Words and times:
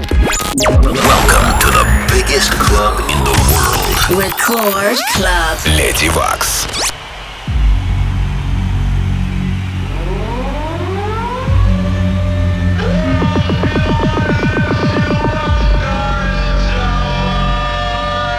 Welcome 0.00 1.60
to 1.60 1.68
the 1.76 1.84
biggest 2.10 2.50
club 2.52 3.00
in 3.00 3.18
the 3.22 3.36
world. 3.52 4.18
Record 4.18 4.96
Club. 5.12 5.58
Lady 5.76 6.08
Vox. 6.08 6.66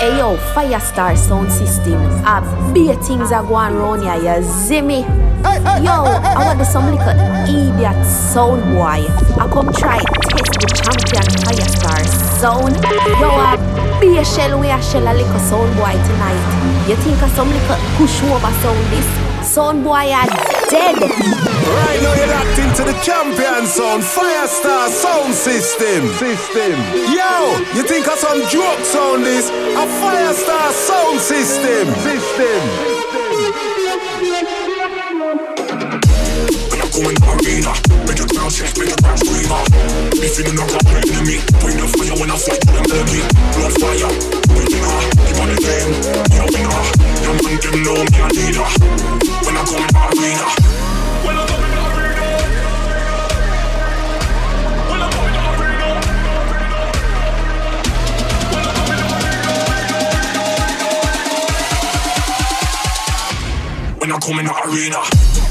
Ayo, 0.01 0.37
Firestar 0.55 1.15
Sound 1.15 1.51
System. 1.51 2.01
A 2.25 2.41
big 2.73 2.97
things 3.01 3.31
are 3.31 3.43
going 3.43 3.75
round 3.75 4.01
here, 4.01 4.35
you 4.37 4.43
see 4.43 4.81
me? 4.81 5.05
Yo, 5.83 5.93
I 5.93 6.43
want 6.43 6.57
to 6.57 6.65
some 6.65 6.85
little 6.89 7.09
idiot 7.45 8.03
sound 8.05 8.63
boy. 8.73 9.05
I 9.39 9.47
come 9.51 9.71
try 9.73 9.97
it 9.97 10.20
test 10.43 10.59
the 10.61 10.67
champion 10.73 11.25
Firestar 11.45 12.01
sound. 12.39 12.75
Yo, 13.21 13.29
be 13.99 14.17
a 14.17 14.21
beer 14.21 14.25
shell 14.25 14.59
we 14.59 14.69
a 14.69 14.81
shell 14.81 15.05
a 15.05 15.13
little 15.13 15.39
sound 15.39 15.75
boy 15.77 15.93
tonight. 16.09 16.41
You 16.87 16.95
think 16.97 17.21
of 17.21 17.29
some 17.31 17.49
little 17.49 17.77
push 17.97 18.21
over 18.23 18.51
sound 18.61 18.85
this? 18.91 19.07
Sound 19.45 19.83
boy 19.83 20.11
are 20.13 20.27
dead. 20.69 20.95
Right 20.97 21.99
now 22.01 22.13
you're 22.13 22.27
locked 22.27 22.59
into 22.59 22.83
the 22.83 22.93
champion 23.03 23.65
sound, 23.67 24.03
Firestar 24.03 24.89
sound 24.89 25.33
system. 25.33 26.07
System. 26.17 26.77
Yo, 27.09 27.57
you 27.75 27.83
think 27.83 28.07
of 28.07 28.17
some 28.17 28.41
joke 28.49 28.79
sound 28.85 29.25
this? 29.25 29.49
A 29.49 29.85
Firestar 29.99 30.71
sound 30.71 31.19
system. 31.19 31.93
System. 32.01 32.61
When 37.03 37.15
In 38.51 38.57
rock 40.59 40.83
me. 41.23 41.39
Bring 41.61 41.77
the 41.77 41.87
fire 41.87 42.15
when 42.19 42.31
I. 42.31 42.35
Blood 43.55 43.73
fire, 43.79 44.11
the 45.47 45.55
game. 45.63 45.91
Man 47.23 47.55
them 47.61 47.79
know 47.83 47.95
me 47.95 48.19
I 49.55 49.63
go 49.63 49.77
in 49.77 49.87
arena. 49.95 50.43
When 51.23 51.37
I 51.37 51.39
go 51.39 51.39
in 51.39 51.39
the 51.39 51.39
arena. 51.39 51.39
When 51.39 51.39
I 51.39 51.47
go 51.47 51.63
in 51.63 51.71
the 51.71 51.79
arena. 51.95 52.27
When 54.91 54.99
I 54.99 55.07
go 55.07 55.21
in 55.23 55.31
the 55.31 55.41
arena. 55.55 55.89
When 63.99 64.11
I 64.11 64.19
come 64.19 64.39
in 64.39 64.45
the 64.45 64.53
arena. 64.67 65.50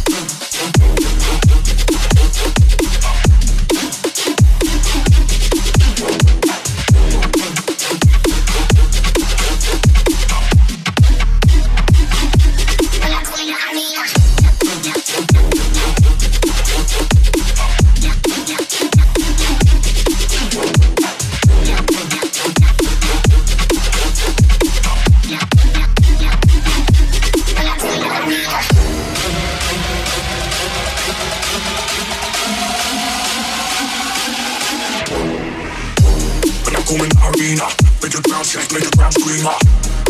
The 37.41 37.47
arena, 37.49 37.65
make 38.05 38.13
the 38.13 38.21
crowd 38.21 38.45
shake, 38.45 38.69
make 38.69 38.85
the 38.85 38.93
crowd 39.01 39.17
scream 39.17 39.49
out. 39.49 39.57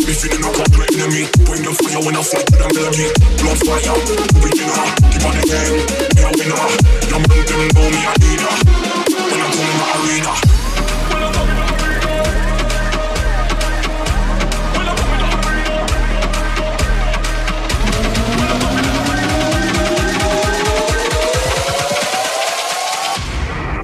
Me 0.03 0.11
feeling 0.11 0.43
no 0.43 0.51
complete 0.51 0.91
enemy. 0.99 1.31
Bring 1.47 1.63
the 1.63 1.71
fire 1.71 2.03
when 2.03 2.19
I 2.19 2.23
fight 2.27 2.43
to 2.43 2.59
them 2.59 2.75
enemy. 2.75 3.07
Blood 3.39 3.55
fire, 3.63 3.95
original, 4.43 4.83
keep 5.07 5.23
on 5.23 5.31
the 5.39 5.47
game. 5.47 5.79
Me 6.11 6.27
a 6.27 6.35
winner, 6.35 6.59
your 7.07 7.23
man 7.23 7.39
them 7.47 7.71
know 7.71 7.87
me 7.87 8.03
I 8.03 8.19
the 8.19 8.35
arena. 8.35 8.51
When 9.31 9.39
I 9.39 9.47
come 9.47 9.63
in 9.63 9.79
the 9.79 9.87
arena. 9.95 10.35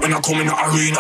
When 0.04 0.12
I 0.12 0.20
come 0.20 0.36
in 0.36 0.52
the 0.52 0.56
arena. 0.68 1.00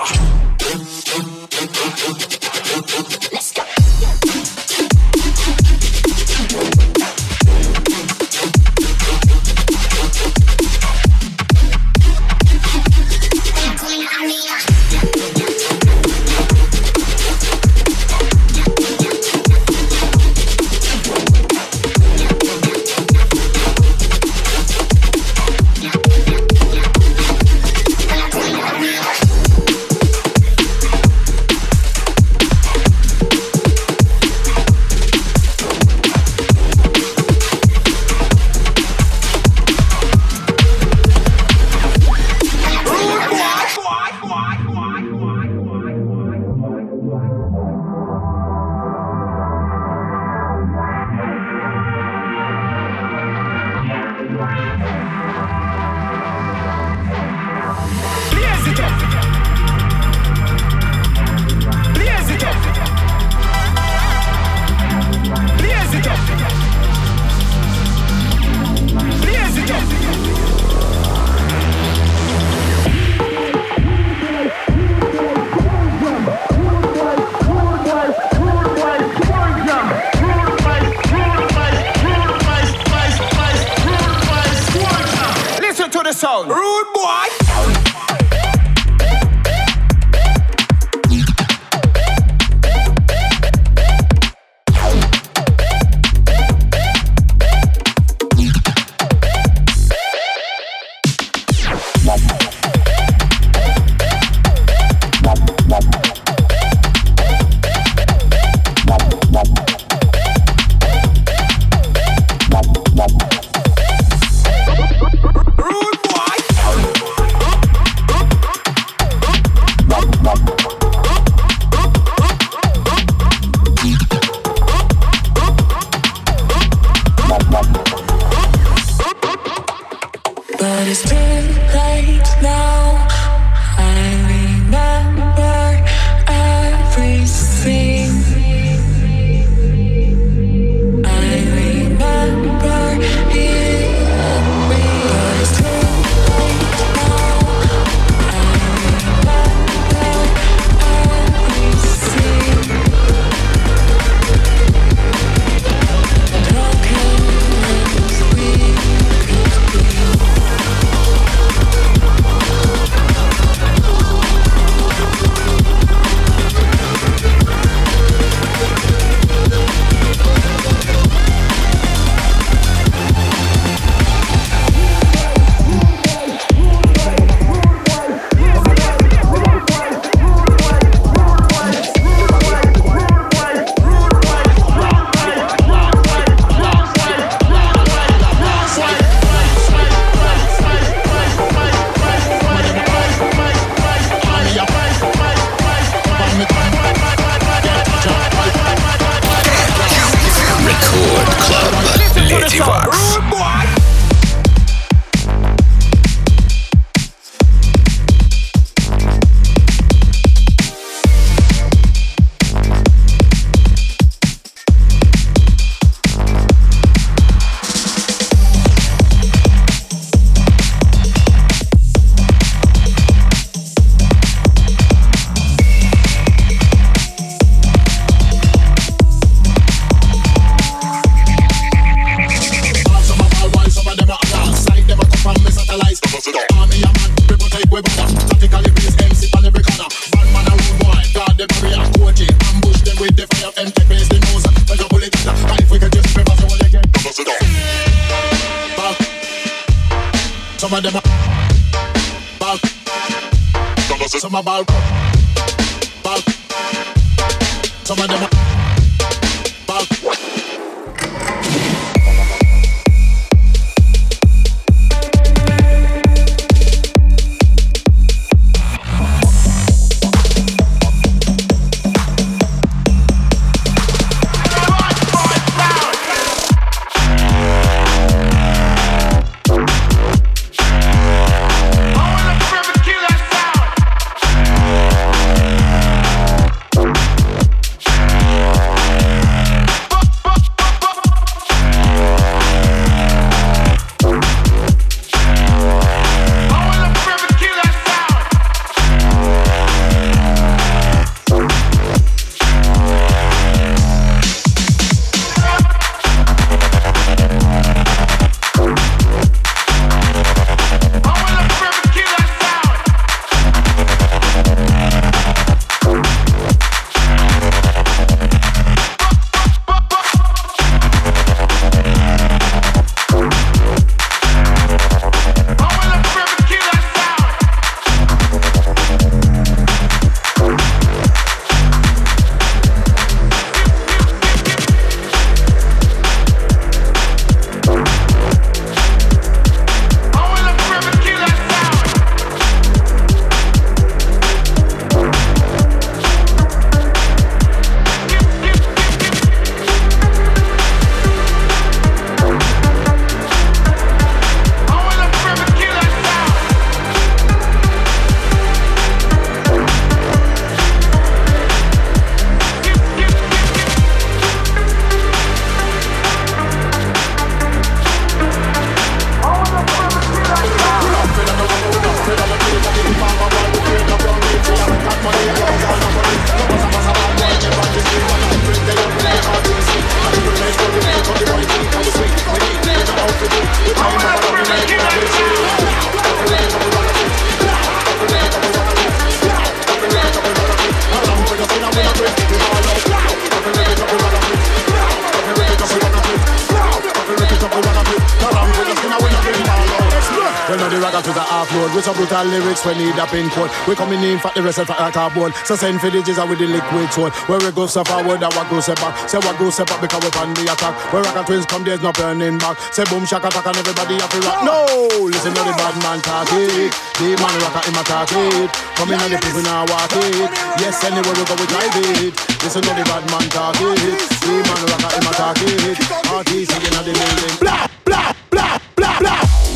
We 402.67 402.75
need 402.75 402.99
a 402.99 403.07
pin 403.07 403.31
code. 403.31 403.47
We 403.63 403.79
coming 403.79 404.03
in 404.03 404.19
for 404.19 404.27
the 404.35 404.43
rest 404.43 404.59
of 404.59 404.67
our 404.67 404.91
cardboard. 404.91 405.31
So 405.47 405.55
send 405.55 405.79
for 405.79 405.87
the 405.87 406.03
jizz 406.03 406.19
with 406.27 406.35
the 406.35 406.51
liquid 406.51 406.91
sword. 406.91 407.15
Where 407.31 407.39
we 407.39 407.47
go 407.55 407.63
so 407.63 407.79
forward, 407.87 408.19
that 408.19 408.35
what 408.35 408.51
go 408.51 408.59
so 408.59 408.75
back. 408.75 409.07
Say 409.07 409.23
what 409.23 409.39
go 409.39 409.47
so 409.47 409.63
back 409.63 409.79
because 409.79 410.03
we 410.03 410.11
on 410.19 410.35
the 410.35 410.51
attack. 410.51 410.75
Where 410.91 410.99
ragga 410.99 411.23
twins 411.23 411.47
come, 411.47 411.63
there's 411.63 411.79
no 411.79 411.95
burning 411.95 412.35
back. 412.35 412.59
Say 412.75 412.83
boom, 412.91 413.07
shaka 413.07 413.31
attack 413.31 413.47
and 413.47 413.55
everybody 413.55 413.95
have 414.03 414.11
to 414.11 414.19
rock. 414.19 414.43
No, 414.43 414.67
listen 414.99 415.31
to 415.31 415.41
the 415.47 415.55
bad 415.55 415.79
man 415.79 416.03
talk 416.03 416.27
it. 416.35 416.75
The 416.99 417.15
man 417.15 417.35
rock 417.39 417.55
him 417.63 417.79
attack 417.79 418.11
it. 418.11 418.51
Coming 418.75 418.99
on 418.99 419.09
the 419.15 419.19
people 419.23 419.43
now 419.47 419.63
walk 419.71 419.95
it. 420.03 420.27
Yes, 420.59 420.83
anywhere 420.83 421.15
we 421.15 421.23
go 421.23 421.39
we 421.39 421.47
drive 421.47 421.71
it. 421.71 422.19
Listen 422.43 422.67
to 422.67 422.71
the 422.75 422.83
bad 422.83 423.07
man 423.07 423.31
talk 423.31 423.55
it. 423.63 423.95
The 424.27 424.43
man 424.43 424.61
rock 424.67 424.91
him 424.91 425.07
attack 425.07 425.39
it. 425.39 425.79
Artists 426.11 426.51
on 426.51 426.83
the 426.83 426.91
building. 426.91 427.35
Blah, 427.39 427.63
blah, 427.87 428.11
blah, 428.27 428.59
blah, 428.75 428.99
blah. 428.99 429.46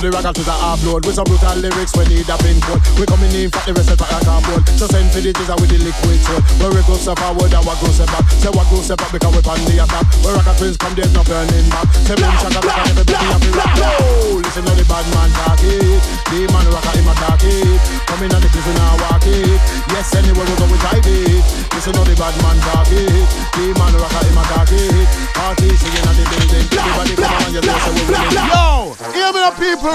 The 0.00 0.08
ragga 0.08 0.32
to 0.32 0.40
the 0.40 0.56
upload 0.64 1.04
with 1.04 1.20
some 1.20 1.28
brutal 1.28 1.60
lyrics 1.60 1.92
when 1.92 2.08
need 2.08 2.24
a 2.24 2.36
pin 2.40 2.56
code. 2.64 2.80
We 2.96 3.04
coming 3.04 3.28
in 3.36 3.52
for 3.52 3.60
the 3.68 3.76
rest 3.76 3.92
of 3.92 4.00
the 4.00 4.08
cardboard. 4.08 4.64
So 4.80 4.88
send 4.88 5.12
for 5.12 5.20
the 5.20 5.28
jizzer 5.28 5.60
with 5.60 5.68
the 5.68 5.76
liquid 5.76 6.16
soul. 6.24 6.40
Where 6.56 6.72
we 6.72 6.80
go 6.88 6.96
step 6.96 7.20
forward 7.20 7.52
and 7.52 7.60
what 7.68 7.76
goes 7.84 8.00
step 8.00 8.08
back. 8.08 8.24
Say 8.40 8.48
what 8.48 8.64
goes 8.72 8.88
step 8.88 8.96
back 8.96 9.12
because 9.12 9.28
we 9.28 9.44
on 9.44 9.60
the 9.68 9.76
attack. 9.76 10.08
Where 10.24 10.32
ragga 10.40 10.56
twins 10.56 10.80
come, 10.80 10.96
there's 10.96 11.12
no 11.12 11.20
burning 11.28 11.68
back. 11.68 11.84
Say 12.08 12.16
boom, 12.16 12.32
shaka, 12.40 12.64
back 12.64 12.80
everybody 12.88 13.12
to 13.12 13.50
rock. 13.52 13.76
No, 13.76 13.92
listen 14.40 14.64
to 14.64 14.72
the 14.72 14.84
bad 14.88 15.06
man 15.12 15.30
talk 15.36 15.60
it. 15.68 16.00
The 16.32 16.48
man 16.48 16.64
rocka 16.72 16.92
him 16.96 17.08
attack 17.12 17.44
it. 17.44 17.80
Coming 18.08 18.32
on 18.32 18.40
the 18.40 18.48
prison 18.48 18.74
now 18.80 18.96
walk 19.04 19.26
it. 19.28 19.60
Yes, 19.92 20.16
anywhere 20.16 20.48
we 20.48 20.54
go 20.56 20.64
we 20.64 20.80
drive 20.80 21.04
it. 21.04 21.44
Listen 21.76 21.92
to 21.92 22.02
the 22.08 22.16
bad 22.16 22.34
man 22.40 22.56
talk 22.64 22.88
it. 22.88 23.28
The 23.52 23.64
man 23.76 23.92
rocka 24.00 24.20
him 24.24 24.40
attack 24.40 24.72
it. 24.72 25.08
Party 25.36 25.68
singing 25.76 26.08
on 26.08 26.14
the 26.16 26.24
building. 26.24 26.66
Everybody 26.72 27.14
come 27.20 27.36
on, 27.44 27.52
you 27.52 27.60
know 27.60 27.76
so 27.84 27.90
we 27.92 28.02
winning. 28.08 28.32
Yo, 28.32 28.96
hear 29.12 29.28
me 29.28 29.40
up 29.44 29.54
people, 29.60 29.89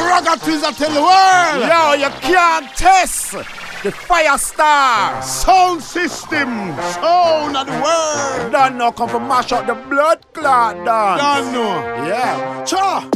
Twins 0.45 0.61
tell 0.77 0.91
the 0.91 1.01
world. 1.01 1.61
Yo, 1.67 1.93
you 1.93 2.09
can't 2.21 2.67
test 2.75 3.31
the 3.31 3.91
Firestar 3.91 5.23
sound 5.23 5.81
system, 5.81 6.75
sound 6.93 7.57
of 7.57 7.65
the 7.65 7.71
world. 7.71 8.51
Don't 8.51 8.77
know 8.77 8.91
come 8.91 9.09
from 9.09 9.27
mash 9.27 9.51
up 9.51 9.65
the 9.65 9.73
blood 9.73 10.19
clot, 10.33 10.75
done. 10.85 11.17
Don't 11.17 11.53
know. 11.53 12.05
Yeah. 12.05 12.63
Cha. 12.65 13.09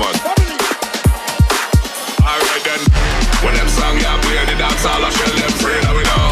fun. 0.00 0.14
Alright 2.24 2.64
then, 2.64 2.82
when 3.44 3.54
them 3.54 3.68
song 3.68 3.96
ya 4.00 4.16
play 4.24 4.40
the 4.48 4.56
dance 4.56 4.84
all 4.88 5.04
I 5.04 5.10
shell 5.12 5.34
them 5.36 5.52
free 5.60 5.80
now 5.84 5.94
we 5.96 6.04
know. 6.08 6.28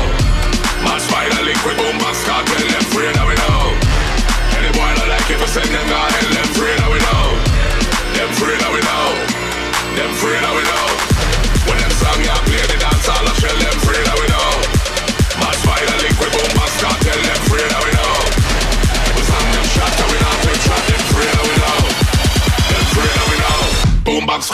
Match 0.84 1.04
by 1.12 1.28
liquid 1.44 1.76
boom 1.76 1.96
box 2.00 2.24
cartel 2.24 2.64
them 2.72 2.84
free 2.92 3.12
now 3.12 3.28
we 3.28 3.36
know. 3.36 3.60
Any 4.56 4.70
boy 4.72 4.90
not 4.96 5.08
like 5.12 5.28
it 5.28 5.38
for 5.40 5.50
send 5.52 5.68
them 5.68 5.86
God 5.92 6.10
hell 6.16 6.32
them 6.32 6.48
free 6.56 6.76
now 6.80 6.88
we 6.92 7.00
know. 7.08 7.24
Them 8.16 8.30
free 8.40 8.56
now 8.62 8.72
we 8.72 8.80
know. 8.88 9.06
Them 9.96 10.12
free 10.20 10.38
now 10.40 10.54
we 10.56 10.64
know. 10.64 10.87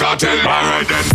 cartel. 0.05 0.39
Alright 0.47 0.87
then. 0.87 1.14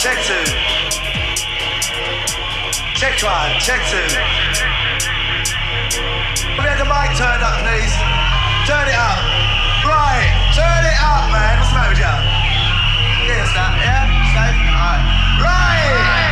check 0.00 0.16
two. 0.24 0.32
Check 2.96 3.22
one, 3.22 3.52
check 3.60 3.84
two. 3.92 4.08
We 6.56 6.64
had 6.64 6.80
the 6.80 6.88
mic 6.88 7.12
turned 7.20 7.44
up, 7.44 7.60
please. 7.60 7.92
Turn 8.64 8.88
it 8.88 8.96
up. 8.96 9.20
Right, 9.84 10.24
turn 10.56 10.84
it 10.88 10.96
up, 11.04 11.28
man. 11.28 11.60
What's 11.60 11.68
the 11.68 11.76
matter 11.76 11.90
with 11.92 12.00
you? 12.00 12.16
Yeah, 13.28 13.44
it's 13.44 13.54
not, 13.54 13.76
yeah? 13.76 14.08
Safe? 14.32 14.56
Alright. 14.72 15.04
Right! 15.44 15.92
right. 15.92 16.29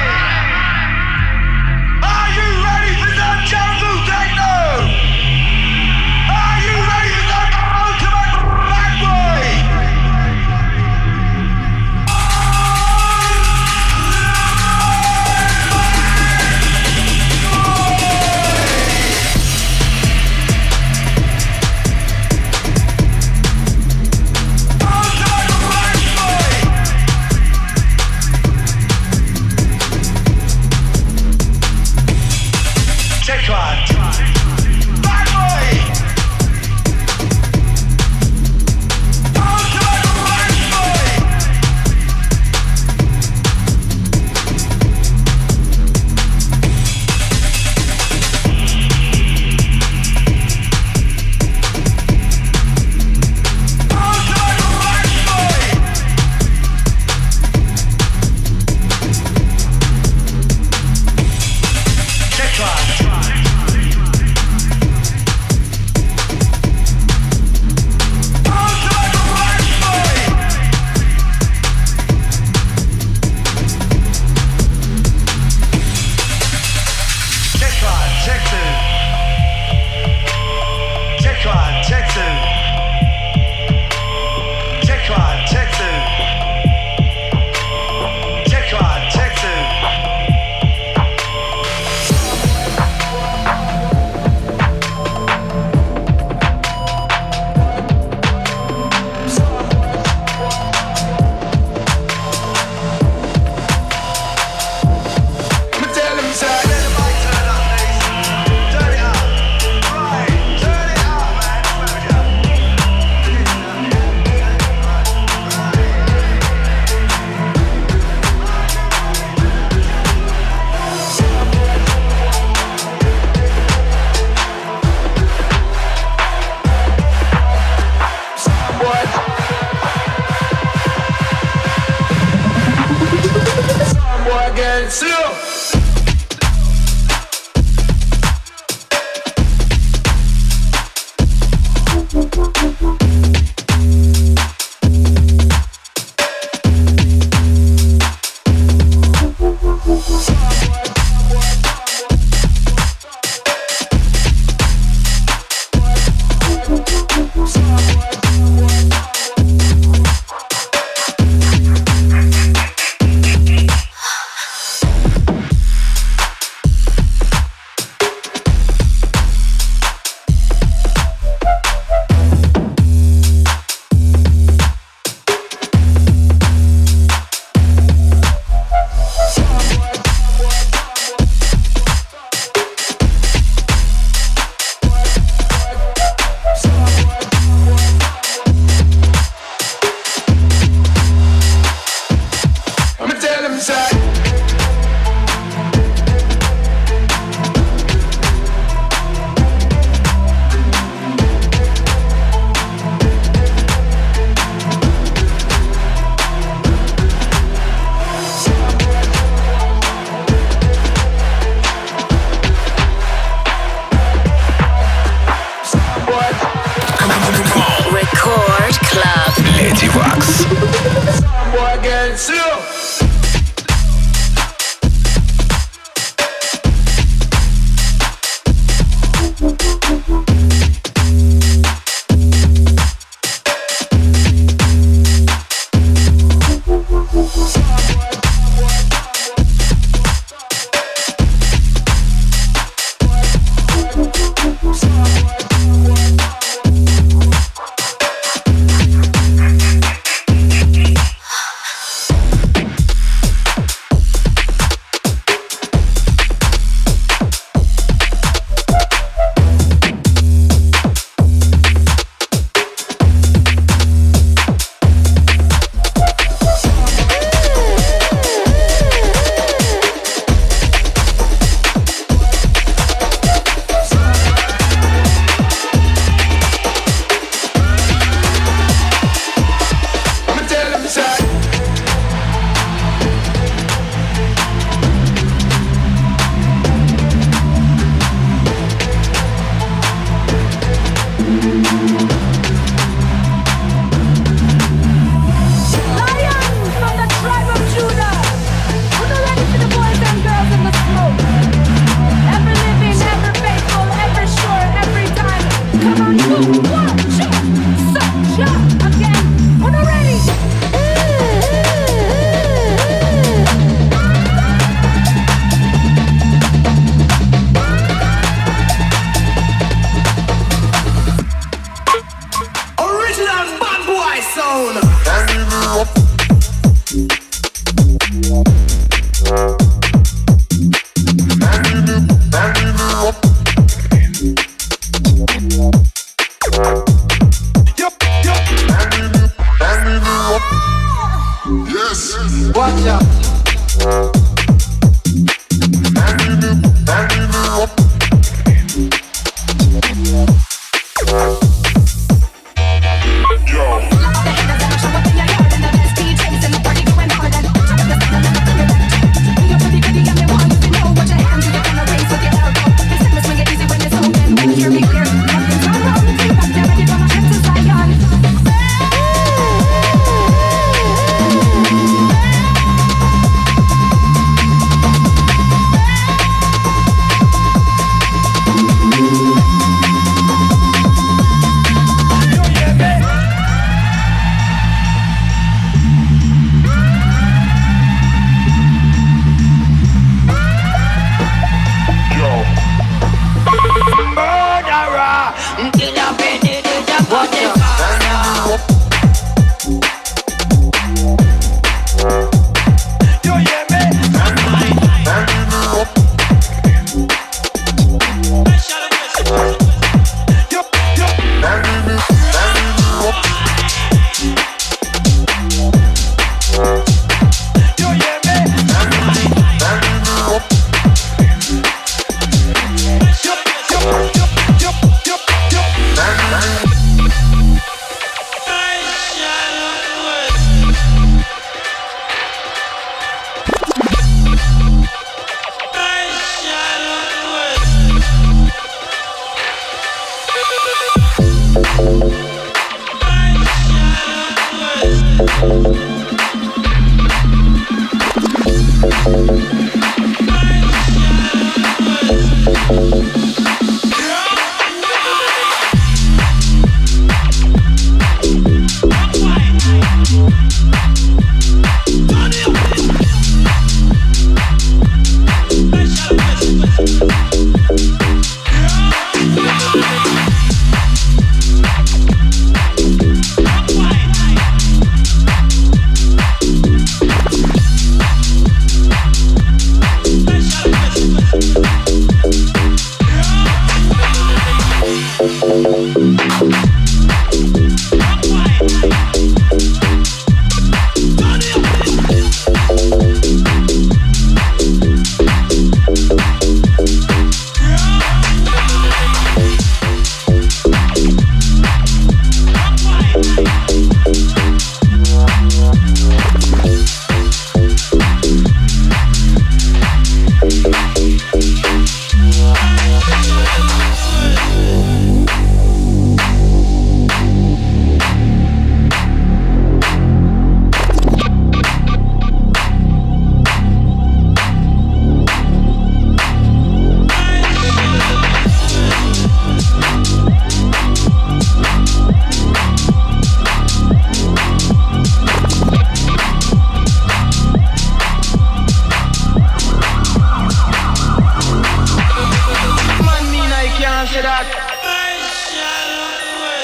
down. 324.59 326.08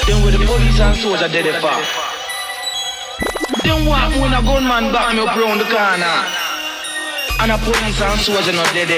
Then 0.07 0.23
with 0.23 0.37
the 0.37 0.45
police 0.45 0.79
and 0.79 0.95
soldier 0.97 1.27
dead 1.27 1.47
if 1.47 1.61
Then 3.63 3.85
what 3.87 4.11
when 4.21 4.33
a 4.33 4.41
gunman 4.43 4.93
back 4.93 5.15
me 5.15 5.21
up 5.21 5.35
round 5.35 5.59
the 5.59 5.65
corner? 5.65 6.17
And 7.41 7.51
a 7.51 7.57
police 7.57 7.99
and 7.99 8.19
soldier 8.21 8.53
not 8.53 8.71
dead. 8.73 8.91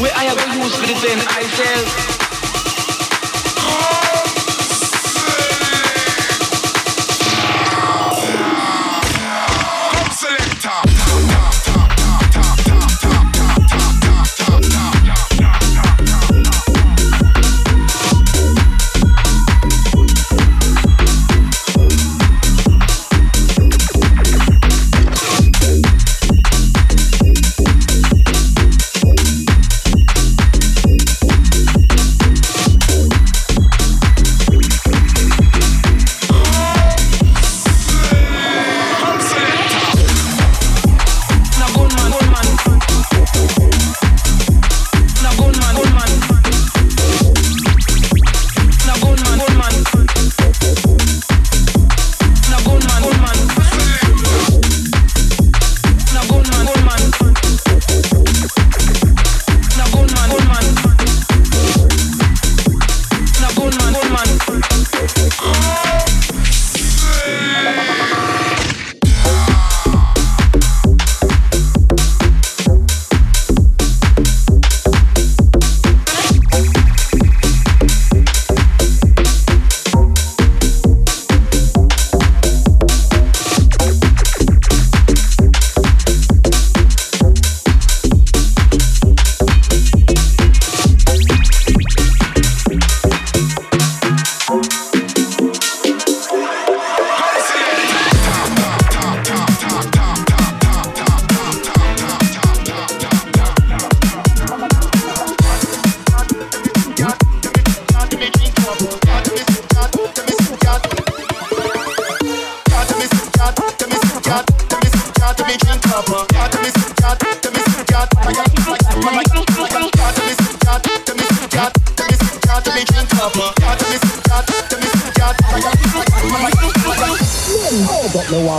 Where 0.00 0.12
I 0.12 0.24
have 0.24 0.38
to 0.42 0.58
use 0.58 0.74
to 0.74 0.86
defend 0.86 1.24
myself? 1.24 2.15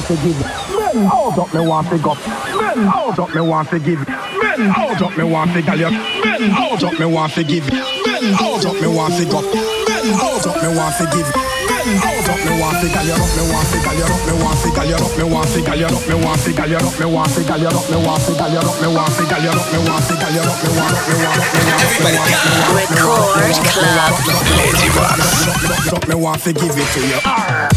To 0.08 0.15
give. 0.24 0.39
Men, 0.39 1.06
hold 1.06 1.38
up, 1.38 1.54
me 1.54 1.60
want 1.60 1.88
to 1.89 2.00
you. 5.76 5.91
Men, 5.91 6.50
hold 6.52 6.84
up, 6.84 6.98
me 6.98 7.06
want 7.06 7.34
to 7.34 7.43
give. 7.43 7.67
Men, 7.67 8.34
hold 8.34 8.65
up, 8.65 8.80
me 8.80 8.88
want 8.88 9.13
to 9.20 9.26
go. 9.28 9.41
Men, 9.43 10.13
hold 10.15 10.48
up, 10.48 10.56
me 10.63 10.70
want 10.72 10.96
to 10.96 11.04
give. 11.12 11.28
Men, 11.67 12.00
hold 12.00 12.30
up, 12.32 12.39
me 12.39 12.56
want 12.56 12.80
to 12.80 12.88
gal 12.88 13.04
you 13.04 13.20
up, 13.20 13.32
me 13.36 13.43
want 13.52 13.67
to 13.67 13.80
gal 13.84 13.96
you 13.96 14.08
up, 14.08 14.24
me 14.24 14.34
want 14.39 14.60
to 14.63 14.72
gal 14.72 14.88
you 14.88 14.96
up, 14.96 15.12
me 15.17 15.24
want 15.28 15.50
to 15.52 15.60
gal 15.60 15.76
you 15.76 15.88
up, 15.91 16.08
me 16.08 16.24
want 16.24 16.39
to 16.39 16.52
gal 16.56 16.70
you 16.70 16.78
up, 16.78 16.96
me 16.96 17.06
want 17.06 17.36
to 17.36 17.43
gal 17.43 17.60
you 17.60 17.67
up, 17.67 17.84
me 17.84 17.98
want 18.00 18.24
to 18.24 18.34
gal 18.34 18.52
you 18.52 18.63
up, 18.63 18.80
me 18.80 18.88
want 18.88 19.12
to 19.12 19.24
gal 19.28 19.43
you 19.43 19.52
up, 19.52 19.67
me 19.67 19.67
want 19.67 19.67
to 19.67 19.67
gal 19.67 19.67
you 19.67 19.67
up, 19.67 19.67
me 19.67 19.80
want 19.84 20.08
to 20.08 20.08
up, 20.08 20.08
me 20.08 20.08
want 20.08 20.08
to 20.08 20.15
up, 20.15 20.63
me 20.63 20.78
want 20.78 21.48
Everybody 21.84 22.15
Record 22.80 23.28
Club. 23.76 24.43
Lazy 24.56 24.88
Rock. 24.96 26.08
Me 26.08 26.15
want 26.15 26.41
to 26.43 26.54
give 26.54 26.72
it 26.72 26.88
to 26.96 27.02
you. 27.04 27.77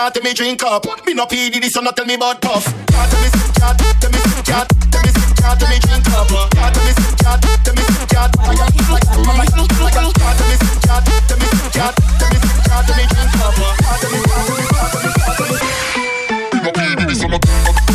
Can't 0.00 0.14
tell 0.14 0.22
me 0.22 0.32
drink 0.32 0.62
up. 0.62 0.86
Me 1.04 1.12
no 1.12 1.26
PD, 1.26 1.60
this 1.60 1.74
so 1.74 1.82
not 1.82 1.94
tell 1.94 2.06
me 2.06 2.14
about 2.14 2.40
puff. 2.40 2.64
Can't 2.64 2.88
tell 2.88 3.20
me 3.20 3.28
can't 3.52 3.76
tell 4.00 4.10
me 4.10 4.18
can't 4.48 4.66
tell 4.90 5.02
me 5.04 5.12
can't 5.36 5.60
tell 5.60 5.68
me 5.68 5.78
drink 5.78 6.08
up. 6.08 6.26
Can't 6.56 6.74
tell 6.74 6.84
me 6.84 6.92
can't 7.20 7.42
tell 7.64 7.74
me. 7.74 7.82
Can't 8.08 8.24
tell 8.24 8.26
me 8.32 8.32
can't 10.16 10.32
tell 10.32 10.48
me 10.48 10.56
sip, 10.56 10.80
can't 10.80 11.04
tell 11.04 11.36
me 11.36 11.44
can't 11.76 11.80
tell 11.80 12.30
me 12.30 12.40
drink. 12.40 12.48
Can't 12.70 12.86
tell 12.86 12.96
me, 12.96 12.96
can't 12.96 12.96
tell 12.96 12.96
me, 12.96 13.04
can't 13.50 13.66
me, 14.12 14.18
no 16.62 16.70
PD, 16.72 17.06
this 17.06 17.20
so. 17.20 17.89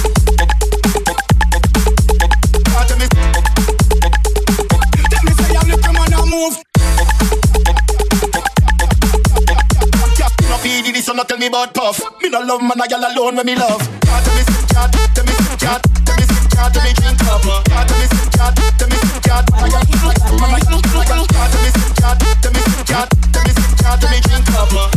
about 11.55 11.73
puff. 11.73 12.01
Me 12.21 12.29
no 12.29 12.39
love 12.41 12.61
man, 12.61 12.79
a 12.83 12.87
gal 12.87 12.99
alone 12.99 13.37
when 13.37 13.45
me 13.45 13.55
love. 13.55 13.79
Can't 14.03 14.25
tell 14.25 14.35
me 14.35 14.43
some 14.43 14.67
cat, 14.67 14.91
tell 15.15 15.23
me 15.23 15.31
some 15.31 15.57
cat, 15.57 15.81
tell 16.05 16.17
me 16.17 16.23
some 16.27 16.49
cat, 16.51 16.73
tell 16.73 16.83
me 16.83 16.91
drink 16.93 17.23
up. 17.31 17.41
Can't 17.63 17.87
tell 17.87 17.99
me 17.99 18.07
some 18.11 18.29
cat, 18.35 18.55
tell 18.77 18.89
me 18.89 18.97
some 18.97 19.21
cat, 19.23 19.45
I 19.53 19.69
got, 19.69 19.87
I 19.87 20.11
got, 20.11 20.19
I 20.19 20.35
got, 20.35 20.91
I 20.95 21.05
got. 21.07 21.27
Can't 21.31 21.51
tell 21.51 21.61
me 21.63 21.69
some 21.71 21.93
cat, 21.95 22.19
tell 22.43 22.51
me 22.51 22.59
some 22.59 22.85
cat, 22.85 23.07
tell 23.31 23.43
me 23.43 23.51
some 23.55 23.75
cat, 23.79 24.01
tell 24.01 24.11
me 24.11 24.19
drink 24.19 24.51
up. 24.51 24.94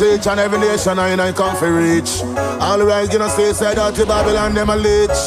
But 0.00 0.18
each 0.18 0.26
and 0.28 0.40
every 0.40 0.58
nation 0.58 0.98
I 0.98 1.10
ain't 1.12 1.36
come 1.36 1.54
for 1.56 1.70
reach. 1.70 2.22
All 2.58 2.80
right, 2.80 3.12
you 3.12 3.18
know, 3.18 3.28
stay 3.28 3.52
said 3.52 3.78
out 3.78 3.94
to 3.96 4.06
Babylon, 4.06 4.54
them 4.54 4.70
a 4.70 4.76
leech. 4.76 5.20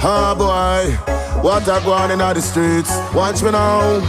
Ah 0.00 0.32
boy, 0.32 0.88
what 1.42 1.68
a 1.68 1.84
go 1.84 1.92
on 1.92 2.10
in 2.10 2.20
the 2.20 2.40
streets. 2.40 2.88
Watch 3.12 3.42
me 3.42 3.50
now. 3.50 4.00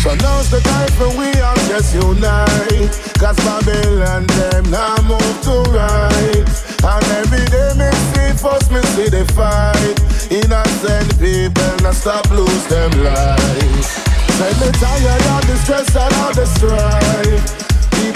So 0.00 0.14
now's 0.24 0.48
the 0.48 0.60
time 0.60 0.88
for 0.96 1.12
we 1.20 1.28
all 1.44 1.54
just 1.68 1.92
unite 1.92 2.88
Cause 3.20 3.36
Babylon 3.44 4.24
them 4.26 4.70
now 4.70 4.96
move 5.04 5.36
to 5.44 5.68
right 5.68 6.48
And 6.80 7.04
every 7.20 7.44
day 7.52 7.76
me 7.76 7.92
see 8.16 8.32
first 8.40 8.72
me 8.72 8.80
see 8.96 9.10
the 9.10 9.28
fight 9.36 10.00
Innocent 10.32 11.20
people 11.20 11.76
now 11.84 11.92
stop 11.92 12.30
lose 12.30 12.66
them 12.68 12.90
life 13.04 13.84
Say 14.40 14.52
me 14.64 14.72
tired 14.80 15.26
of 15.36 15.46
the 15.46 15.56
stress 15.58 15.94
and 15.94 16.14
all 16.14 16.32
the 16.32 16.46
strife 16.46 17.59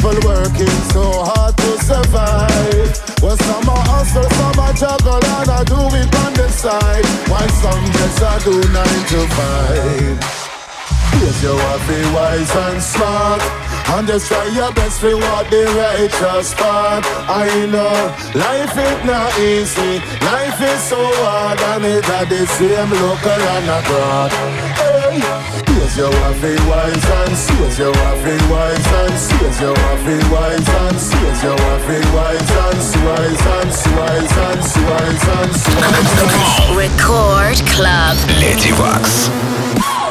People 0.04 0.28
working 0.28 0.78
so 0.92 1.00
hard 1.00 1.56
to 1.56 1.70
survive. 1.80 2.92
Well 3.22 3.38
some 3.38 3.68
are 3.72 3.84
hustle, 3.88 4.28
some 4.36 4.60
are 4.60 4.74
juggle 4.76 5.16
and 5.16 5.48
I 5.48 5.64
do 5.64 5.80
it 5.96 6.14
on 6.20 6.34
the 6.36 6.46
side. 6.52 7.06
While 7.24 7.48
some 7.48 7.84
just 7.88 8.20
a 8.20 8.36
do 8.44 8.52
nine 8.68 9.04
to 9.16 9.20
five. 9.32 10.44
Yes, 11.24 11.42
you 11.42 11.56
are 11.56 11.80
be 11.88 11.96
wise 12.12 12.52
and 12.52 12.82
smart 12.82 13.40
And 13.96 14.06
just 14.06 14.28
try 14.28 14.44
your 14.48 14.72
best 14.74 15.00
to 15.00 15.16
walk 15.16 15.48
the 15.48 15.64
righteous 15.72 16.52
path 16.52 17.06
I 17.24 17.48
know 17.64 17.96
life 18.36 18.76
is 18.76 19.04
not 19.08 19.32
easy 19.38 20.04
Life 20.20 20.60
is 20.60 20.82
so 20.82 21.00
hard 21.00 21.60
and 21.60 21.84
it 21.86 22.04
had 22.04 22.28
the 22.28 22.44
same 22.44 22.90
local 22.90 23.42
and 23.56 23.70
abroad 23.72 24.73
Hey, 25.44 25.62
yes, 25.68 25.96
you 25.96 26.06
are 26.06 26.34
be 26.40 26.52
wise 26.68 27.04
and 27.20 27.34
yes, 27.60 27.78
you 27.78 27.90
are 27.90 28.16
be 28.24 28.34
wise 28.50 28.88
and 29.00 29.12
yes, 29.40 29.60
you 29.60 29.70
are 29.70 29.98
be 30.04 30.16
wise 30.32 30.68
and 30.82 30.96
yes, 30.96 31.42
you 31.42 31.52
are 31.52 31.80
be 31.86 31.98
wise 32.14 32.50
and 32.64 32.80
wise 33.04 33.44
and 33.56 33.72
wise 33.96 34.34
and 34.34 34.34
wise 34.34 34.34
and 34.48 34.62
wise 34.88 35.26
and 35.36 36.76
Record 36.76 37.58
Club. 37.68 38.16
Lady 38.40 38.72
Wax. 38.72 40.03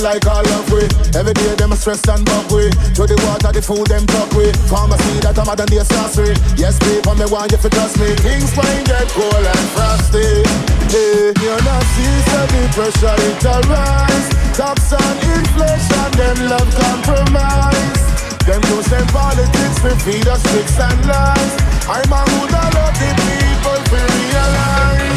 Like 0.00 0.24
all 0.26 0.40
of 0.56 0.64
we. 0.72 0.88
Every 1.12 1.34
day 1.34 1.54
them 1.60 1.76
stress 1.76 2.00
and 2.08 2.24
bug 2.24 2.48
we. 2.48 2.72
To 2.96 3.04
the 3.04 3.20
water, 3.20 3.52
the 3.52 3.60
food 3.60 3.84
them 3.84 4.08
talk 4.08 4.32
we. 4.32 4.48
Pharmacy 4.64 5.20
that 5.20 5.36
I'm 5.36 5.44
than 5.52 5.68
the 5.68 5.84
sorcery. 5.84 6.32
Yes, 6.56 6.80
people 6.80 7.12
me 7.20 7.28
want 7.28 7.52
you 7.52 7.60
to 7.60 7.68
trust 7.68 8.00
me. 8.00 8.16
Things 8.24 8.48
might 8.56 8.88
get 8.88 9.04
cold 9.12 9.44
and 9.44 9.66
frosty. 9.76 10.40
Hey, 10.88 11.36
you're 11.44 11.60
not 11.68 11.84
see 11.92 12.16
so 12.32 12.40
the 12.48 12.62
pressure 12.72 13.12
it 13.12 13.44
a 13.44 13.60
rise. 13.68 14.28
Tax 14.56 14.88
and 14.96 15.20
inflation, 15.36 16.08
them 16.16 16.48
love 16.48 16.70
compromise. 16.80 18.00
Them 18.48 18.64
use 18.72 18.88
them 18.88 19.04
politics 19.12 19.84
to 19.84 19.92
feed 20.00 20.24
us 20.32 20.40
tricks 20.48 20.80
and 20.80 21.00
lies. 21.04 21.52
I'm 21.84 22.08
a 22.08 22.20
who 22.24 22.40
love 22.48 22.96
the 22.96 23.10
people 23.20 23.78
to 23.84 24.00
realize. 24.00 25.09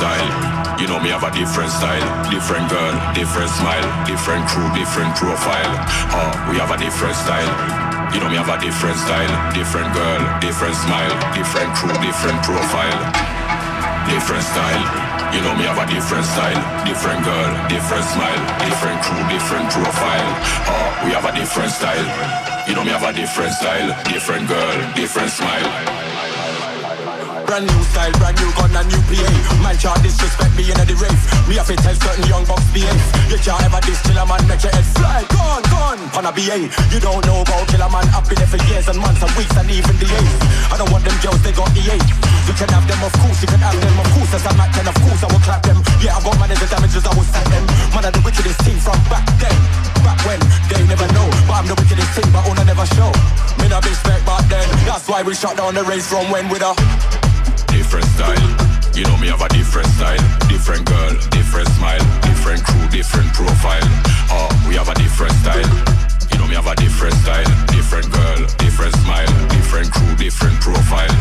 Style. 0.00 0.80
You 0.80 0.88
know 0.88 0.96
me 0.96 1.12
have 1.12 1.20
a 1.20 1.32
different 1.36 1.68
style, 1.68 2.08
different 2.32 2.72
girl, 2.72 2.96
different 3.12 3.52
smile, 3.52 3.84
different 4.08 4.48
crew, 4.48 4.64
different 4.72 5.12
profile. 5.12 5.72
Oh, 6.16 6.32
we 6.48 6.56
have 6.56 6.72
a 6.72 6.78
different 6.80 7.12
style. 7.20 7.52
You 8.08 8.24
know 8.24 8.32
me 8.32 8.40
have 8.40 8.48
a 8.48 8.56
different 8.56 8.96
style, 8.96 9.28
different 9.52 9.92
girl, 9.92 10.20
different 10.40 10.72
smile, 10.72 11.12
different 11.36 11.68
crew, 11.76 11.92
different 12.00 12.40
profile. 12.40 12.96
Different 14.08 14.40
style. 14.40 14.84
You 15.36 15.44
know 15.44 15.52
me 15.52 15.68
have 15.68 15.76
a 15.76 15.84
different 15.84 16.24
style, 16.24 16.62
different 16.88 17.20
girl, 17.20 17.50
different 17.68 18.06
smile, 18.08 18.40
different 18.64 18.98
crew, 19.04 19.20
different 19.28 19.68
profile. 19.68 20.30
Oh, 20.64 21.04
we 21.04 21.12
have 21.12 21.28
a 21.28 21.32
different 21.36 21.76
style. 21.76 22.08
You 22.64 22.72
know 22.72 22.84
me 22.88 22.96
have 22.96 23.04
a 23.04 23.12
different 23.12 23.52
style, 23.52 23.92
different 24.08 24.48
girl, 24.48 24.76
different 24.96 25.28
smile. 25.28 25.68
Brand 27.50 27.66
new 27.66 27.82
style, 27.90 28.14
brand 28.22 28.38
new 28.38 28.46
gun 28.54 28.70
and 28.78 28.86
new 28.86 29.02
PA 29.10 29.26
Man 29.58 29.74
can't 29.74 29.98
disrespect 30.06 30.54
me 30.54 30.70
in 30.70 30.78
the 30.86 30.94
race. 31.02 31.24
Me 31.50 31.58
have 31.58 31.66
to 31.66 31.74
tell 31.82 31.98
certain 31.98 32.22
young 32.30 32.46
bucks 32.46 32.62
behave 32.70 32.94
You 33.26 33.42
can't 33.42 33.58
ever 33.66 33.82
diss 33.82 33.98
Killer 34.06 34.22
Man, 34.22 34.38
make 34.46 34.62
your 34.62 34.70
head 34.70 34.86
fly. 34.94 35.26
Gone, 35.34 35.66
gone, 35.66 35.98
on 36.14 36.30
a 36.30 36.30
BA 36.30 36.70
You 36.94 37.02
don't 37.02 37.18
know 37.26 37.42
about 37.42 37.66
Killer 37.66 37.90
Man. 37.90 38.06
I've 38.14 38.22
been 38.30 38.38
there 38.38 38.46
for 38.46 38.62
years 38.70 38.86
and 38.86 39.02
months 39.02 39.18
and 39.26 39.34
weeks 39.34 39.50
and 39.58 39.66
even 39.66 39.98
days. 39.98 40.30
I 40.70 40.78
don't 40.78 40.94
want 40.94 41.02
them 41.02 41.18
girls, 41.26 41.42
they 41.42 41.50
got 41.50 41.66
the 41.74 41.82
You 41.90 42.54
can 42.54 42.70
have 42.70 42.86
them, 42.86 43.02
of 43.02 43.10
course, 43.18 43.42
you 43.42 43.50
can 43.50 43.58
have 43.66 43.74
them 43.82 43.98
Of 43.98 44.08
course, 44.14 44.30
as 44.30 44.46
I'm 44.46 44.54
10, 44.54 44.86
of 44.86 44.98
course 45.02 45.20
I 45.26 45.28
will 45.34 45.42
clap 45.42 45.66
them. 45.66 45.82
Yeah, 45.98 46.14
I 46.14 46.22
got 46.22 46.38
man 46.38 46.54
as 46.54 46.62
the 46.62 46.70
damages, 46.70 47.02
I 47.02 47.10
will 47.18 47.26
sack 47.34 47.50
them. 47.50 47.66
Man 47.98 48.06
are 48.06 48.14
the 48.14 48.22
wickedest 48.22 48.62
team 48.62 48.78
from 48.78 49.02
back 49.10 49.26
then. 49.42 49.58
Back 50.06 50.22
when, 50.22 50.38
they 50.70 50.86
never 50.86 51.10
know. 51.18 51.26
But 51.50 51.58
I'm 51.58 51.66
the 51.66 51.74
wickedest 51.74 52.14
thing, 52.14 52.30
but 52.30 52.46
I 52.46 52.62
never 52.62 52.86
show. 52.94 53.10
Me 53.58 53.66
not 53.66 53.82
respect 53.82 54.22
back 54.22 54.46
then. 54.46 54.70
That's 54.86 55.10
why 55.10 55.26
we 55.26 55.34
shut 55.34 55.58
down 55.58 55.74
the 55.74 55.82
race 55.82 56.06
from 56.06 56.30
when 56.30 56.46
with 56.46 56.62
a 56.62 56.78
different 57.80 58.04
style. 58.12 58.50
You 58.94 59.04
know 59.04 59.16
me 59.16 59.28
have 59.28 59.40
a 59.40 59.48
different 59.48 59.88
style, 59.96 60.20
different 60.52 60.84
girl, 60.84 61.16
different 61.32 61.66
smile, 61.80 62.04
different 62.20 62.62
crew, 62.62 62.86
different 62.92 63.32
profile. 63.32 63.88
Oh, 64.28 64.52
we 64.68 64.74
have 64.74 64.90
a 64.90 64.94
different 64.94 65.32
style. 65.40 65.70
You 66.30 66.36
know 66.38 66.46
me 66.46 66.56
have 66.60 66.66
a 66.66 66.76
different 66.76 67.14
style, 67.24 67.48
different 67.72 68.12
girl, 68.12 68.40
different 68.60 68.94
smile, 69.00 69.32
different 69.48 69.88
crew, 69.90 70.12
different 70.16 70.60
profile. 70.60 71.16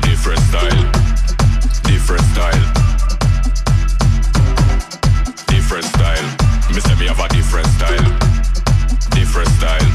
Different 0.00 0.40
style. 0.48 0.82
Different 1.84 2.24
style. 2.32 2.64
Different 5.44 5.84
style. 5.92 6.26
Me 6.72 6.80
say 6.80 6.96
me 6.96 7.06
have 7.12 7.20
a 7.20 7.28
different 7.28 7.68
style. 7.76 8.08
Different 9.12 9.50
style. 9.60 9.90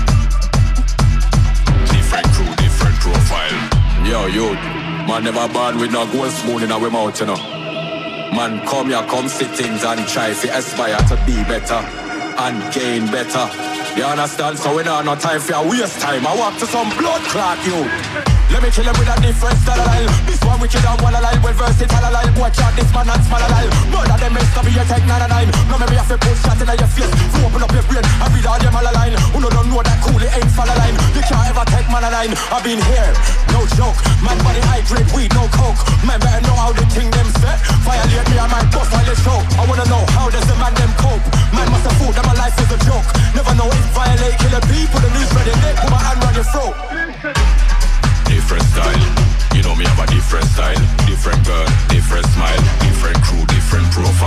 Different 1.89 2.28
crew, 2.38 2.51
different 2.61 2.95
profile. 3.01 3.57
Yo, 4.05 4.28
you. 4.28 4.85
Man 5.08 5.24
never 5.24 5.47
born 5.53 5.78
with 5.78 5.91
no 5.91 6.12
gold 6.12 6.32
spoon 6.32 6.64
in 6.64 6.72
our 6.72 6.89
mouth, 6.89 7.20
you 7.20 7.28
know. 7.28 7.36
Man, 7.36 8.66
come 8.66 8.88
here, 8.88 9.03
come 9.03 9.28
see 9.28 9.45
things 9.45 9.84
and 9.84 10.08
try 10.08 10.34
to 10.34 10.58
aspire 10.58 10.97
to 10.97 11.16
be 11.26 11.36
better 11.43 11.76
and 11.76 12.74
gain 12.74 13.06
better. 13.08 13.47
You 13.95 14.03
understand? 14.03 14.58
So 14.58 14.76
we 14.76 14.84
don't 14.84 15.06
no 15.06 15.16
time 15.16 15.39
for 15.39 15.53
a 15.53 15.68
waste 15.68 16.01
time. 16.01 16.26
I 16.26 16.36
walk 16.36 16.58
to 16.60 16.66
some 16.66 16.89
blood 16.97 17.22
clot, 17.30 17.66
you. 17.66 18.35
Let 18.54 18.62
me 18.62 18.70
kill 18.70 18.86
him 18.86 18.93
with 19.02 19.10
a 19.10 19.18
different 19.26 19.58
style 19.66 19.82
line. 19.82 20.10
This 20.30 20.38
one 20.46 20.62
wicked 20.62 20.86
and 20.86 21.02
one 21.02 21.18
alive, 21.18 21.41
well 21.41 21.58
versatile 21.58 22.06
alive. 22.06 22.30
Watch 22.38 22.62
out, 22.62 22.74
this 22.78 22.89
man 22.93 23.10
and 23.10 23.24
small 23.26 23.41
alive. 23.41 23.74
Murder 23.89 24.18
them 24.22 24.34
mess 24.38 24.54
up, 24.54 24.66
you 24.70 24.86
take 24.86 25.06
nine 25.10 25.26
and 25.26 25.32
nine. 25.34 25.50
No, 25.66 25.82
maybe 25.82 25.98
I 25.98 26.06
feel 26.06 26.22
push 26.22 26.38
shot 26.46 26.62
in 26.62 26.70
your 26.70 26.91
face. 26.93 27.10
You 27.10 27.41
open 27.41 27.66
up 27.66 27.74
your 27.74 27.86
brain, 27.89 28.06
I 28.22 28.30
read 28.30 28.46
all 28.46 28.60
them 28.62 28.78
all 28.78 28.86
line. 28.86 29.18
Who 29.34 29.41
no 29.41 29.50
don't 29.50 29.70
know 29.74 29.82
that 29.82 29.98
cool, 30.06 30.22
it 30.22 30.30
ain't 30.30 30.52
fall 30.54 30.70
line. 30.70 30.93
You 31.18 31.26
can't 31.26 31.41
ever 31.50 31.66
take 31.74 31.89
man 31.89 32.06
a 32.06 32.10
line. 32.14 32.34
I've 32.54 32.62
been 32.62 32.78
here, 32.86 33.12
no 33.50 33.66
joke. 33.74 33.98
Man 34.22 34.38
body 34.46 34.62
high 34.70 34.86
grade 34.86 35.10
weed, 35.18 35.34
no 35.34 35.50
coke. 35.50 35.82
Man 36.06 36.22
better 36.22 36.46
know 36.46 36.54
how 36.54 36.70
the 36.70 36.86
thing 36.93 37.10
them 37.10 37.30
set. 37.41 37.58
Violate 37.82 38.30
me, 38.30 38.38
I 38.38 38.46
might 38.46 38.70
bust 38.70 38.93
while 38.93 39.06
they 39.10 39.18
show. 39.26 39.41
I 39.58 39.66
wanna 39.66 39.89
know 39.89 40.06
how 40.14 40.30
does 40.30 40.46
the 40.46 40.54
man 40.62 40.74
them 40.78 40.93
cope. 41.02 41.26
Man 41.50 41.66
must 41.74 41.89
have 41.89 41.98
thought 41.98 42.14
that 42.14 42.26
my 42.30 42.36
life 42.38 42.56
is 42.62 42.70
a 42.70 42.80
joke. 42.86 43.10
Never 43.34 43.58
know 43.58 43.74
if 43.74 43.86
violate 43.98 44.38
killing 44.38 44.66
people, 44.70 45.02
the 45.02 45.10
news 45.18 45.30
ready. 45.34 45.54
They 45.66 45.74
put 45.82 45.89
my 45.89 45.98
hand 45.98 46.22
on 46.22 46.34
your 46.38 46.46
throat 46.46 47.75
different 48.46 48.70
style. 48.70 49.56
You 49.56 49.64
know 49.64 49.74
me 49.74 49.86
have 49.86 50.08
a 50.08 50.14
different 50.14 50.46
style, 50.46 50.78
different 51.08 51.43
girl, 51.48 51.66
different 51.89 52.28
smile, 52.28 52.62
different 52.86 53.18
crew, 53.24 53.43
different 53.48 53.89
profile. 53.89 54.25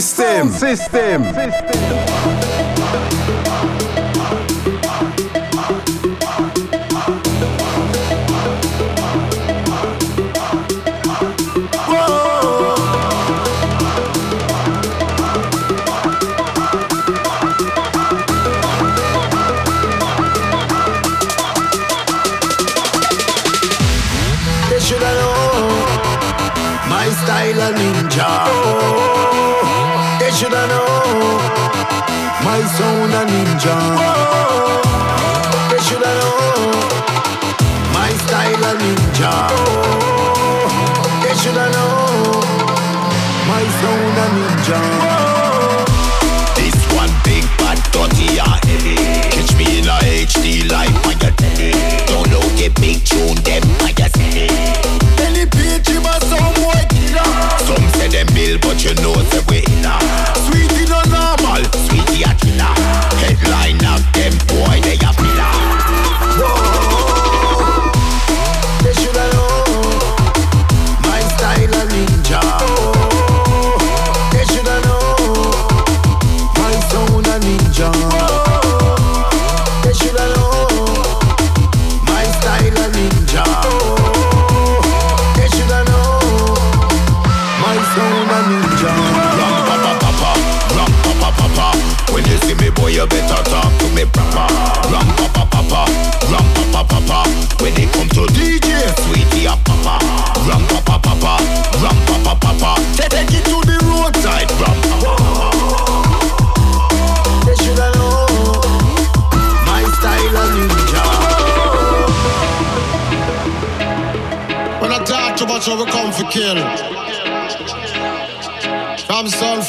System. 0.00 0.50
Sound 0.50 0.54
system. 0.54 2.13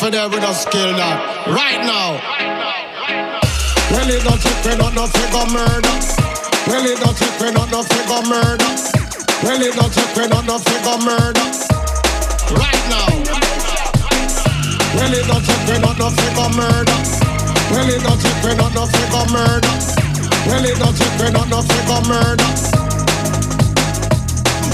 For 0.05 0.11
there 0.11 0.29
with 0.29 0.43
a 0.43 0.53
skill 0.53 0.91
now. 0.93 1.17
Right 1.49 1.81
now. 1.81 2.21
Well, 3.89 4.09
it 4.09 4.21
don't 4.21 4.37
take 4.37 4.61
me 4.65 4.73
not 4.77 4.93
no 4.93 5.07
figure 5.07 5.47
murder. 5.49 5.95
Well, 6.69 6.85
it 6.85 6.97
don't 7.01 7.17
take 7.17 7.37
me 7.41 7.49
not 7.57 7.71
no 7.71 7.81
figure 7.81 8.23
murder. 8.29 8.69
Well, 9.41 9.61
it 9.65 9.73
don't 9.73 9.93
take 9.93 10.13
me 10.17 10.25
not 10.29 10.45
no 10.45 10.57
figure 10.61 10.99
murder. 11.01 11.47
Right 12.53 12.83
now. 12.93 13.09
Well, 14.93 15.13
it 15.13 15.25
don't 15.25 15.41
take 15.41 15.65
me 15.69 15.75
not 15.81 15.97
no 15.97 16.09
figure 16.13 16.51
murder. 16.53 16.97
Well, 17.73 17.89
it 17.89 18.01
don't 18.05 18.21
take 18.21 18.41
me 18.45 18.51
not 18.61 18.73
no 18.77 18.85
figure 18.85 19.27
murder. 19.33 19.73
Well, 20.45 20.65
it 20.69 20.77
don't 20.77 20.95
take 20.97 21.17
me 21.17 21.27
not 21.33 21.47
no 21.49 21.59
figure 21.65 22.03
murder. 22.05 22.49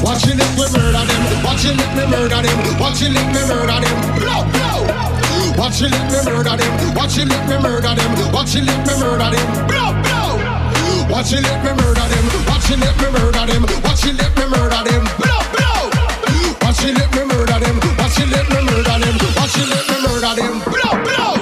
Watch 0.03 0.27
it 0.27 0.35
we 0.59 0.65
murder 0.75 1.05
them. 1.07 1.23
Watch 1.45 1.63
it 1.63 1.77
me 1.77 2.03
murder 2.09 2.41
them. 2.41 2.79
Watch 2.81 3.01
it 3.03 3.11
me 3.15 3.23
murder 3.47 3.79
them. 3.79 4.19
Blow. 4.19 4.60
Watch 5.61 5.79
it 5.83 5.93
if 5.93 6.25
me 6.25 6.25
murder 6.25 6.57
them. 6.57 6.95
Watch 6.95 7.19
it 7.19 7.29
if 7.29 7.47
me 7.47 7.57
murder 7.61 7.93
them. 7.93 8.33
Watch 8.33 8.55
it 8.55 8.65
if 8.65 8.81
me 8.81 8.93
murder 8.97 9.29
them. 9.29 9.67
Blow, 9.69 9.93
blow. 10.01 10.41
Watch 11.05 11.33
it 11.33 11.45
if 11.45 11.61
me 11.61 11.71
murder 11.77 12.01
them. 12.01 12.25
Watch 12.49 12.71
it 12.73 12.81
if 12.81 12.97
me 12.97 13.07
murder 13.13 13.45
them. 13.45 13.61
Watch 13.85 14.05
it 14.09 14.17
if 14.17 14.33
me 14.41 14.45
murder 14.49 14.81
them. 14.89 15.05
Blow, 15.21 15.41
blow. 15.53 15.85
Watch 16.65 16.81
it 16.81 16.97
if 16.97 17.13
me 17.13 17.23
murder 17.29 17.59
them. 17.61 17.77
Watch 17.93 18.17
it 18.17 18.33
if 18.33 18.49
me 18.49 18.59
murder 18.65 18.97
them. 19.05 19.15
Watch 19.37 19.57
it 19.61 19.69
if 19.69 19.85
me 19.85 19.97
murder 20.01 20.33
them. 20.33 20.53
Blow, 20.65 20.97
blow. 21.05 21.37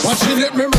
Watch 0.00 0.24
it 0.32 0.38
if 0.48 0.54
me 0.56 0.71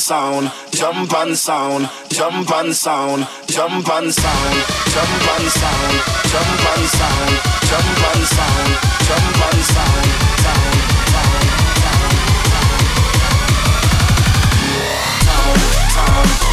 sound, 0.00 0.50
jump 0.72 1.12
on 1.12 1.36
sound, 1.36 1.88
jump 2.08 2.50
on 2.50 2.72
sound, 2.72 3.28
jump 3.46 3.88
on 3.88 4.10
sound, 4.10 4.64
jump 4.88 5.28
on 5.28 5.50
sound, 5.50 6.00
jump 6.32 6.64
on 6.72 6.86
sound, 6.88 7.36
jump 7.68 8.00
on 8.08 8.24
sound, 8.24 8.70
jump 9.06 9.40
on 9.44 9.62
sound, 9.62 9.68
sound, 9.68 9.68
sound, 9.68 9.70
sound, 9.70 10.08
sound, 10.32 10.80
sound, 15.92 16.28
sound. 16.38 16.49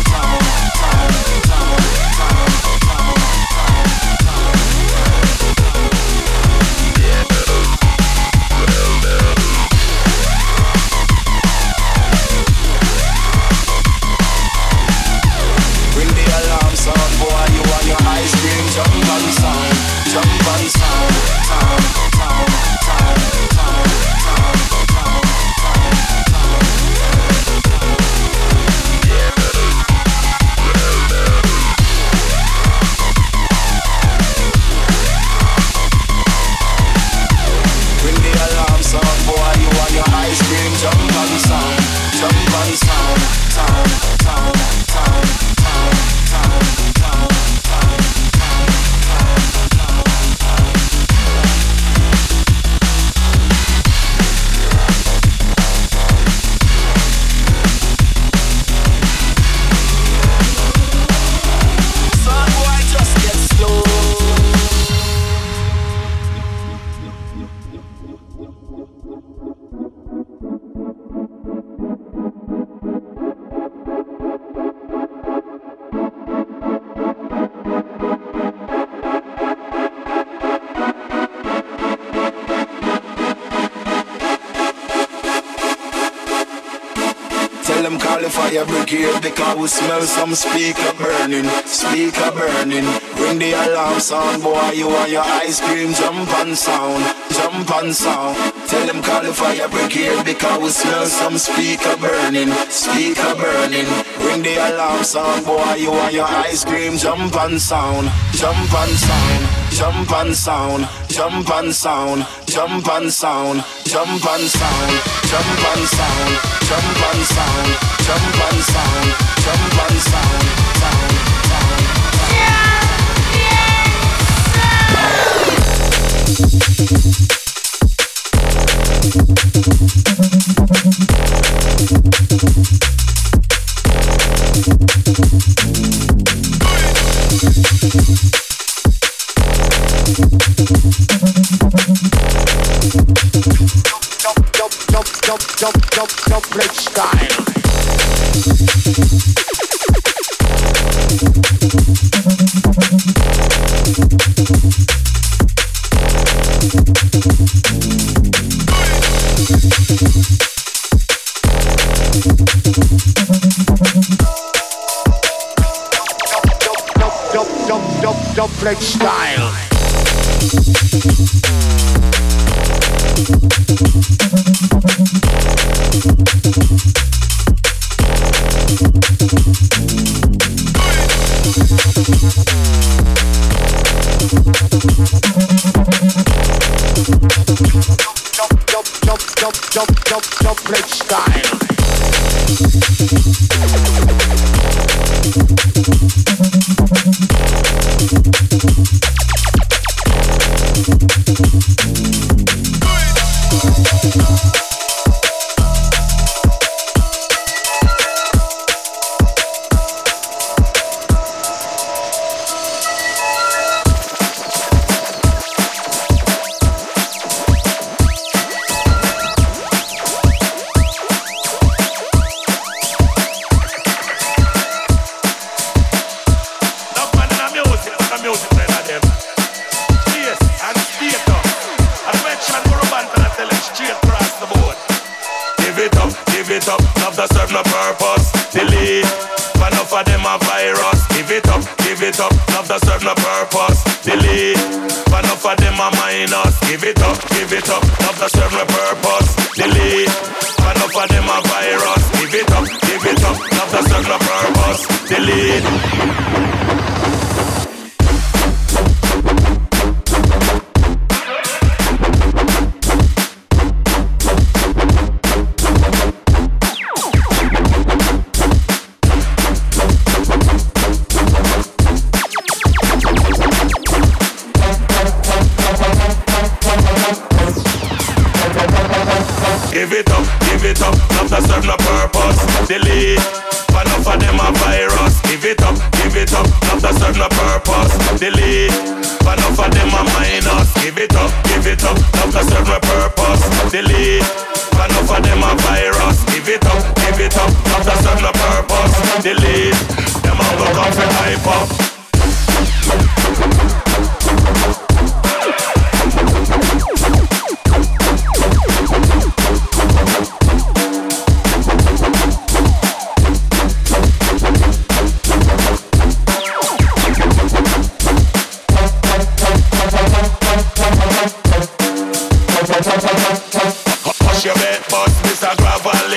jump 96.18 96.40
on 96.40 96.56
sound, 96.56 97.04
jump 97.30 97.72
on 97.76 97.94
sound. 97.94 98.36
Tell 98.68 98.88
them 98.88 99.04
call 99.04 99.22
the 99.22 99.34
fire 99.34 99.70
brigade 99.70 100.26
because 100.26 100.60
we 100.62 100.70
smell 100.70 101.06
some 101.06 101.38
speaker 101.38 101.96
burning, 101.98 102.50
speaker 102.70 103.36
burning. 103.36 103.86
Ring 104.26 104.42
the 104.42 104.56
alarm 104.58 105.04
sound, 105.04 105.46
boy, 105.46 105.76
you 105.76 105.92
want 105.92 106.14
your 106.14 106.26
ice 106.26 106.66
cream? 106.66 106.98
Jump 106.98 107.36
on 107.36 107.60
sound, 107.60 108.10
jump 108.34 108.74
on 108.74 108.90
sound, 108.90 109.44
jump 109.72 110.12
on 110.12 110.34
sound, 110.34 110.88
jump 111.08 111.50
on 111.52 111.72
sound, 111.72 112.26
jump 112.48 112.88
on 112.88 113.12
sound, 113.12 113.64
jump 113.86 114.26
on 114.26 114.42
sound, 114.50 115.04
jump 115.30 115.62
on 115.70 115.82
sound, 115.86 116.34
jump 116.66 117.00
on 117.10 117.20
sound, 117.30 117.70
jump 118.08 118.38
on 118.48 118.58
sound, 118.74 119.08
jump 119.46 119.84
on 119.84 120.00
sound. 120.00 120.67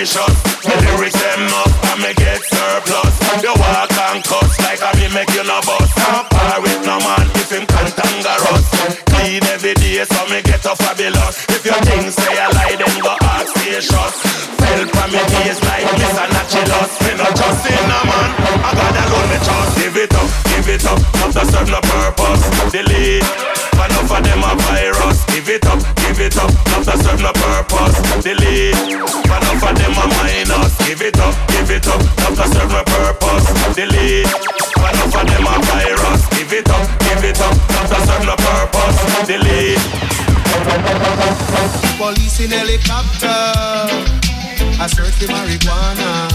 Your. 0.01 0.34
The 0.66 0.74
lyrics 0.82 1.14
them 1.14 1.46
up 1.55 1.70
and 1.92 2.03
me 2.03 2.14
get 2.14 2.42
surplus. 2.42 3.14
Like 4.66 4.82
I 4.82 4.90
me 4.98 5.07
make 5.14 5.30
no. 5.44 5.86
Can't 5.94 6.26
with 6.62 6.82
no 6.86 6.98
man 6.98 7.30
if 7.38 7.53
him 7.53 7.66
cantangerous. 7.70 8.66
Clean 9.12 9.44
every 9.55 9.74
day 9.74 10.03
so 10.05 10.26
me 10.26 10.42
get. 10.42 11.46
If 11.55 11.64
your 11.64 11.78
things 11.84 12.14
say 12.14 12.34
a 12.34 12.48
lie, 12.57 12.74
then 12.74 12.96
go 12.98 13.14
from 14.88 15.12
me 15.12 15.20
like 15.66 15.84
not 17.20 17.36
just 17.36 17.66
in 17.68 17.90
a 17.90 18.01
man, 18.09 18.30
I 18.64 18.70
got 18.72 18.96
trust. 19.44 19.76
Give 19.76 19.96
it 19.96 20.14
up, 20.14 20.28
give 20.48 20.68
it 20.68 20.84
up, 20.86 20.98
serve 21.51 21.68
no 21.70 21.80
purpose. 21.80 22.42
Delete. 22.72 23.24
But 23.76 23.90
enough 23.90 24.12
of 24.12 24.22
them 24.24 24.42
a 24.44 24.55
virus. 24.57 25.24
Give 25.26 25.48
it 25.48 25.66
up, 25.66 25.80
it 26.31 26.39
up, 26.39 26.53
not 26.70 26.85
to 26.85 26.95
serve 27.03 27.20
no 27.20 27.33
purpose. 27.33 27.97
Delete. 28.22 28.74
But 29.26 29.43
enough 29.43 29.62
of 29.62 29.74
them 29.78 29.93
a 29.93 30.07
minus. 30.14 30.76
Give 30.87 31.03
it 31.03 31.18
up, 31.18 31.35
give 31.49 31.70
it 31.70 31.87
up, 31.87 32.01
not 32.18 32.35
to 32.39 32.47
serve 32.55 32.70
no 32.70 32.83
purpose. 32.85 33.47
Delete. 33.74 34.26
But 34.76 34.95
enough 34.95 35.16
of 35.16 35.26
them 35.26 35.47
a 35.47 35.55
virus. 35.66 36.22
Give 36.31 36.53
it 36.53 36.68
up, 36.70 36.87
give 37.01 37.24
it 37.24 37.41
up, 37.41 37.57
not 37.74 37.87
to 37.91 37.99
serve 38.07 38.24
no 38.26 38.37
purpose. 38.37 39.26
Delete. 39.26 39.81
Police 41.99 42.41
in 42.41 42.51
helicopter, 42.51 43.41
I 44.78 44.87
search 44.87 45.20
marijuana. 45.26 46.31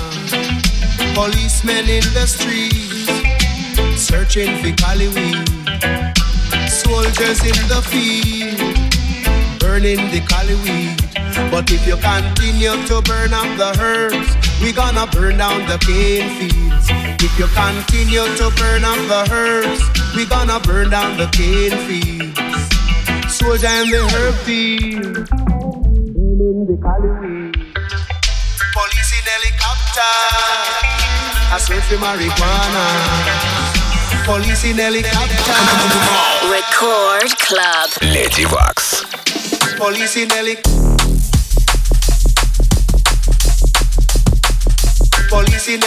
Policemen 1.16 1.90
in 1.90 2.04
the 2.14 2.26
streets, 2.28 3.08
searching 4.00 4.58
for 4.62 4.72
Cali 4.82 5.08
weed. 5.10 5.48
Soldiers 6.68 7.40
in 7.42 7.68
the 7.68 7.82
field, 7.90 8.95
burning 9.76 10.10
the 10.10 10.22
Cali 10.22 10.56
weed. 10.64 10.96
But 11.52 11.70
if 11.70 11.86
you 11.86 11.98
continue 12.00 12.76
to 12.88 13.02
burn 13.02 13.34
up 13.34 13.50
the 13.60 13.76
herbs, 13.84 14.32
we 14.62 14.72
gonna 14.72 15.06
burn 15.08 15.38
down 15.38 15.68
the 15.68 15.78
cane 15.84 16.32
fields. 16.40 16.88
If 17.20 17.32
you 17.38 17.48
continue 17.52 18.24
to 18.40 18.46
burn 18.56 18.86
up 18.86 19.02
the 19.12 19.28
herbs, 19.36 19.84
we 20.16 20.26
gonna 20.26 20.62
burn 20.62 20.92
down 20.92 21.18
the 21.18 21.28
cane 21.36 21.76
fields. 21.84 22.40
Soldier 23.28 23.68
in 23.84 23.92
the 23.92 24.08
herb 24.16 24.36
field, 24.48 25.28
burning 26.40 26.64
the 26.72 26.78
Cali 26.80 27.12
weed. 27.20 27.56
Police 28.72 29.12
in 29.18 29.26
helicopter, 29.28 30.16
I 31.52 31.58
search 31.60 31.84
for 31.92 32.00
marijuana. 32.00 32.86
Police 34.24 34.64
in 34.64 34.78
helicopter. 34.78 35.36
Record 36.50 37.38
Club. 37.40 37.90
Lady 38.02 38.46
Wax. 38.46 39.35
Police 39.78 40.22
in 40.22 40.30
heli. 40.30 40.58
Police 45.30 45.68
in 45.74 45.82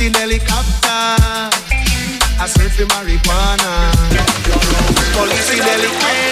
in 0.00 0.14
helicopter. 0.14 0.88
I 2.40 2.46
for 2.70 2.84
marijuana. 2.86 3.92
Police 5.12 5.52
in 5.52 5.62
helicopter. 5.62 6.23